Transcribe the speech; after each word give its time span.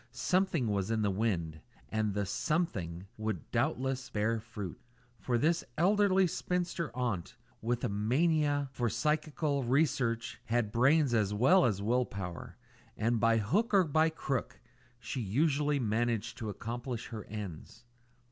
Something 0.09 0.65
was 0.69 0.89
in 0.89 1.03
the 1.03 1.11
wind, 1.11 1.61
and 1.89 2.15
the 2.15 2.25
"something" 2.25 3.05
would 3.17 3.51
doubtless 3.51 4.09
bear 4.09 4.39
fruit; 4.39 4.81
for 5.19 5.37
this 5.37 5.63
elderly 5.77 6.25
spinster 6.25 6.89
aunt, 6.97 7.35
with 7.61 7.83
a 7.83 7.87
mania 7.89 8.67
for 8.71 8.89
psychical 8.89 9.63
research, 9.63 10.41
had 10.45 10.71
brains 10.71 11.13
as 11.13 11.35
well 11.35 11.65
as 11.65 11.83
will 11.83 12.05
power, 12.07 12.57
and 12.97 13.19
by 13.19 13.37
hook 13.37 13.75
or 13.75 13.83
by 13.83 14.09
crook 14.09 14.59
she 14.99 15.21
usually 15.21 15.77
managed 15.79 16.35
to 16.39 16.49
accomplish 16.49 17.09
her 17.09 17.23
ends. 17.25 17.85